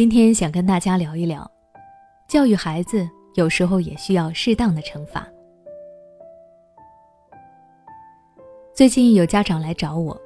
[0.00, 1.46] 今天想跟大家聊一聊，
[2.26, 5.28] 教育孩子有时候也需要适当的惩罚。
[8.74, 10.18] 最近有家长来找我，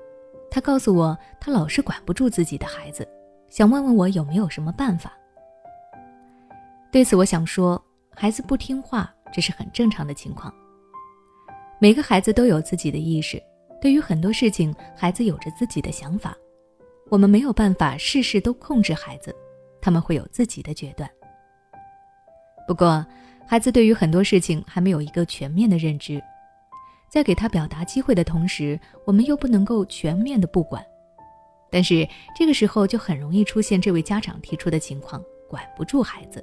[0.49, 3.05] 他告诉我他老是管不住自己的孩子，
[3.49, 5.13] 想问问我有没有什么办法。
[6.93, 7.85] 对此，我想说，
[8.15, 10.55] 孩子不听话这是很正常的情况。
[11.81, 13.43] 每个孩子都有自己的意识，
[13.81, 16.33] 对于很多事情，孩子有着自己的想法，
[17.11, 19.35] 我们没有办法事事都控制孩子，
[19.85, 21.09] 他们会有自己的决断。
[22.67, 23.05] 不过，
[23.47, 26.19] 孩子对于很多事情还没有一个全面的认知。
[27.11, 30.83] 在给他表达机会的同时，我们又不能够全面的不管，
[31.71, 36.43] 但是这个时候就很容易出现这位家长提出的情况：管不住孩子。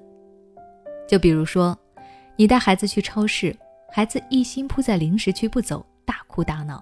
[1.07, 1.75] 就比如说，
[2.35, 3.57] 你带孩子去超市，
[3.91, 6.77] 孩子一心扑在零食区不走，大哭大闹；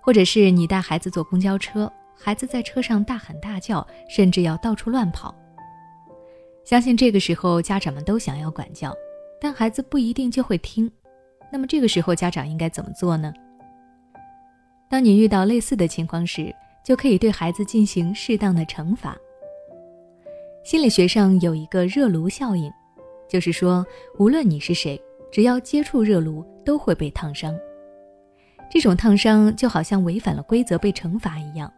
[0.00, 5.34] 或者是你带孩子坐公交车，孩子在车上大喊大叫，甚至要到处乱跑。
[6.64, 8.92] 相信这个时候家长们都想要管教，
[9.40, 10.90] 但孩子不一定就会听。
[11.52, 13.32] 那么这个时候，家长应该怎么做呢？
[14.90, 16.52] 当你遇到类似的情况时，
[16.84, 19.16] 就可以对孩子进行适当的惩罚。
[20.64, 22.72] 心理学上有一个热炉效应，
[23.28, 23.86] 就是说，
[24.18, 27.56] 无论你是谁，只要接触热炉，都会被烫伤。
[28.68, 31.72] 这种烫伤就好像违反了规则被惩罚一样，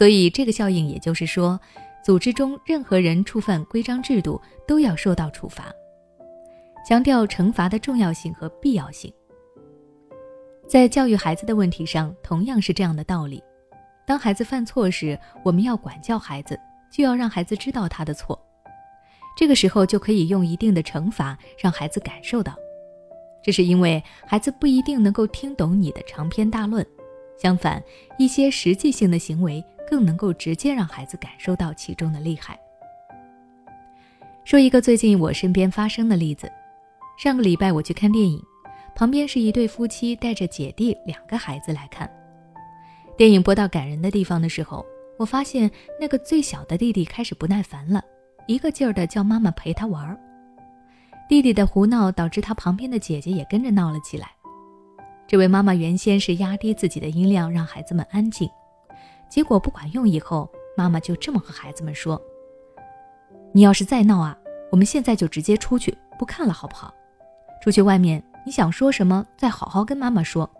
[0.00, 1.60] 所以这个效应也就是说，
[2.02, 5.70] 组织中任何人触犯规章制度，都要受到处罚。
[6.88, 9.12] 强调惩罚的重要性和必要性，
[10.66, 13.42] 在教育孩子的问题上，同样是这样的道理。
[14.06, 16.58] 当孩子犯错时，我们要管教孩子，
[16.90, 18.42] 就要让孩子知道他的错。
[19.36, 22.56] 这个时候就可以用一定的惩罚，让孩子感受到。
[23.44, 26.86] 这是因为孩子不一定能够听懂你的长篇大论，
[27.38, 27.82] 相反，
[28.18, 32.56] 一些实际性的行为更能够直接让孩子感受到其中的厉害。
[34.44, 36.50] 说一个最近我身边发生的例子。
[37.18, 38.40] 上个礼拜我去看电影，
[38.94, 42.08] 旁边是一对夫妻带着姐弟两个孩子来看。
[43.16, 44.86] 电影播到感人的地方的时候，
[45.18, 45.70] 我发现
[46.00, 48.02] 那个最小的弟弟开始不耐烦了，
[48.46, 50.18] 一个劲儿的叫妈妈陪他玩儿。
[51.28, 54.30] 弟弟的胡闹导致他旁边的姐姐也跟着闹了起来。
[55.26, 58.48] 这位妈妈原先是压低自己的音量让孩子们安静，
[59.30, 62.20] 结果不管用以后，妈妈就这么和孩子们说
[63.54, 64.36] ：“你要是再闹啊，
[64.70, 66.92] 我们现在就直接出去不看了，好不好？”
[67.62, 70.50] 出去外面，你想说什么，再好好跟妈妈说。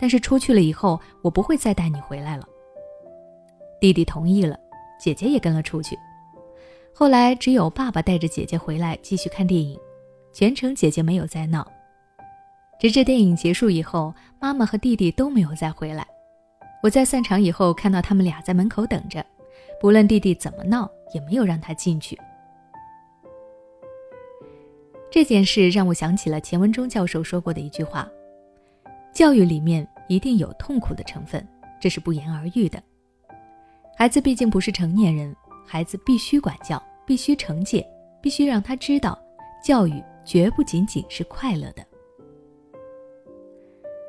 [0.00, 2.48] 但是出去了以后，我不会再带你回来了。
[3.80, 4.58] 弟弟同意了，
[4.98, 5.98] 姐姐也跟了出去。
[6.94, 9.78] 后来只有爸爸带着姐姐回来继续看电影，
[10.32, 11.66] 全程姐姐没有再闹。
[12.78, 16.06] 直至电影结束以后，妈妈和弟弟都没有再回来。
[16.82, 19.24] 我在散场以后看到他们俩在门口等着，
[19.80, 22.18] 不论弟弟怎么闹，也没有让他进去。
[25.08, 28.10] 这件事让我想起了钱文忠教授说过的一句话
[29.14, 31.46] ：“教育里面一定有痛苦的成分，
[31.80, 32.82] 这是不言而喻的。
[33.96, 37.86] 孩子毕竟不是成年人，孩子必须管教，必须惩戒，
[38.20, 39.16] 必须让他知道，
[39.62, 41.86] 教育绝不仅仅是快乐的。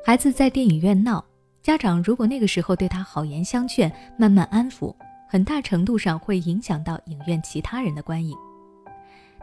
[0.04, 1.24] 孩子在电影院闹，
[1.64, 4.94] 家长如果那个时候对他好言相劝，慢慢安抚，
[5.26, 8.36] 很大程度上会影响到影院其他人的观影。”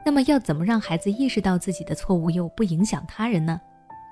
[0.06, 3.60] 那么要怎么让孩子意识到自己的错误又不影响他人呢？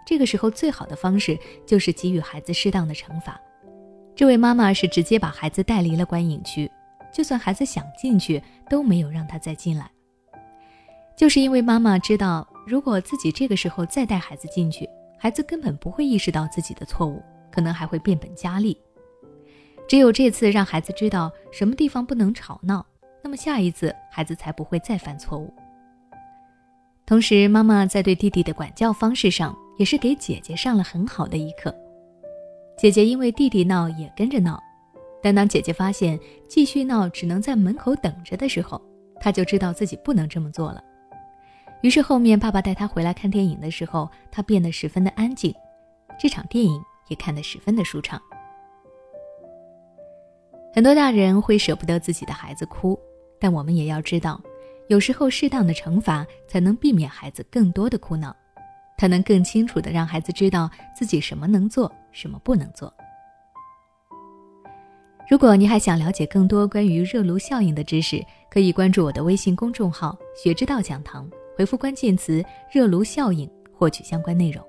[0.07, 1.37] 这个时候最好的方式
[1.67, 3.39] 就是给予孩子适当的惩罚。
[4.15, 6.67] 这位妈妈是直接把孩子带离了观影区，
[7.13, 9.87] 就算孩子想进去都没有让他再进来。
[11.15, 17.21] 就是因为妈妈知道，如果自己这个时候再带孩子进去，孩子根本不会意识到自己的错误，
[17.51, 18.79] 可能还会变本加厉。
[19.87, 22.85] 只有这次让孩子知道什么地方不能吵闹，
[23.23, 25.53] 那么下一次孩子才不会再犯错误。
[27.05, 31.73] 同时，妈妈在对弟弟的管教方式上，也是给姐姐上了很好的一课。
[32.77, 34.61] 姐姐因为弟弟闹，也跟着闹，
[35.23, 38.79] 但当姐姐发现继续闹只能在门口等着的时候，
[39.19, 40.83] 她就知道自己不能这么做了。
[41.81, 45.51] 于是后面爸爸带她回来看电影的时候，她变得十分的安静，
[46.19, 46.79] 这场电影
[47.09, 48.21] 也看得十分的舒畅。
[50.73, 52.97] 很多大人会舍不得自己的孩子哭，
[53.39, 54.39] 但我们也要知道。
[54.88, 58.35] 有时候，适当的惩罚才能避免孩子更多的哭闹，
[58.97, 62.91] 他能更清楚的让孩子知道自己什么能做，什么不能做。
[65.29, 74.69] 如果你还想了解更多关于热炉效应的知识，可以关注我的微信公众号“学之道讲堂”，回复关键词“热炉效应”获取相关内容。